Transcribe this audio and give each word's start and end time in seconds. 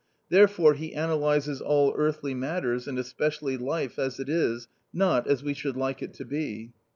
Therefore 0.29 0.73
he 0.73 0.93
analyses 0.93 1.61
all 1.61 1.93
earthly 1.95 2.33
matters 2.33 2.87
and 2.87 2.97
especially 2.97 3.55
life, 3.55 3.99
as 3.99 4.19
it 4.19 4.29
is, 4.29 4.67
not 4.91 5.27
as 5.27 5.43
we 5.43 5.53
should 5.53 5.77
like 5.77 6.01
it 6.01 6.15
to 6.15 6.25
be. 6.25 6.73